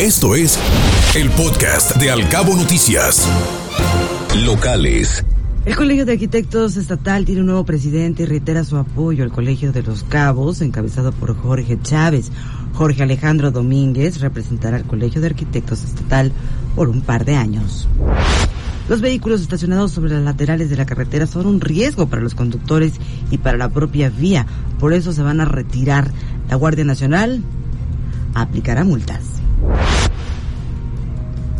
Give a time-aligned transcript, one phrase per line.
[0.00, 0.56] Esto es
[1.16, 3.28] el podcast de Alcabo Noticias.
[4.44, 5.24] Locales.
[5.64, 9.72] El Colegio de Arquitectos Estatal tiene un nuevo presidente y reitera su apoyo al Colegio
[9.72, 12.30] de los Cabos, encabezado por Jorge Chávez.
[12.74, 16.30] Jorge Alejandro Domínguez representará al Colegio de Arquitectos Estatal
[16.76, 17.88] por un par de años.
[18.88, 22.92] Los vehículos estacionados sobre las laterales de la carretera son un riesgo para los conductores
[23.32, 24.46] y para la propia vía.
[24.78, 26.08] Por eso se van a retirar.
[26.48, 27.42] La Guardia Nacional
[28.34, 29.27] aplicará multas.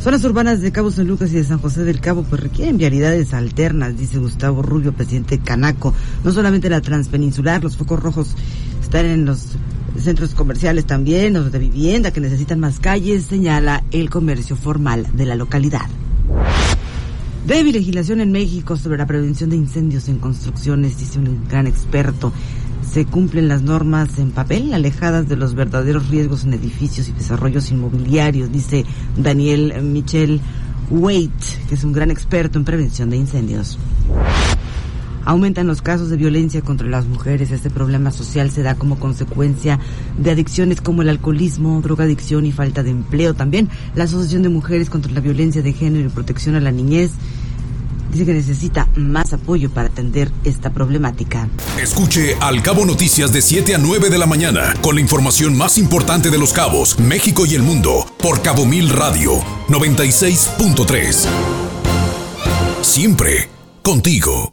[0.01, 3.35] Zonas urbanas de Cabo San Lucas y de San José del Cabo pues requieren vialidades
[3.35, 5.93] alternas, dice Gustavo Rubio, presidente Canaco.
[6.23, 8.35] No solamente la transpeninsular, los focos rojos
[8.81, 9.57] están en los
[9.99, 15.27] centros comerciales también, los de vivienda que necesitan más calles, señala el comercio formal de
[15.27, 15.89] la localidad.
[17.47, 22.33] Débil legislación en México sobre la prevención de incendios en construcciones, dice un gran experto
[22.99, 27.71] se cumplen las normas en papel, alejadas de los verdaderos riesgos en edificios y desarrollos
[27.71, 28.85] inmobiliarios, dice
[29.17, 30.41] Daniel Michel
[30.91, 31.31] Wait,
[31.69, 33.79] que es un gran experto en prevención de incendios.
[35.25, 37.53] Aumentan los casos de violencia contra las mujeres.
[37.53, 39.79] Este problema social se da como consecuencia
[40.19, 43.35] de adicciones como el alcoholismo, drogadicción y falta de empleo.
[43.35, 47.13] También la Asociación de Mujeres contra la Violencia de Género y Protección a la Niñez
[48.11, 51.49] dice que necesita más apoyo para atender esta problemática.
[51.81, 55.79] Escuche Al Cabo Noticias de 7 a 9 de la mañana con la información más
[55.79, 59.33] importante de los cabos, México y el mundo por Cabo Mil Radio
[59.69, 61.27] 96.3.
[62.83, 63.49] Siempre
[63.83, 64.53] contigo.